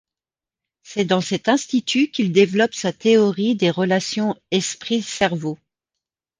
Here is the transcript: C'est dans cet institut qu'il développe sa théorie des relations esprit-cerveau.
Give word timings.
C'est 0.81 1.05
dans 1.05 1.21
cet 1.21 1.47
institut 1.47 2.09
qu'il 2.09 2.31
développe 2.31 2.73
sa 2.73 2.91
théorie 2.91 3.53
des 3.55 3.69
relations 3.69 4.35
esprit-cerveau. 4.49 5.59